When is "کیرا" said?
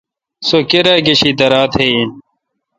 0.69-0.95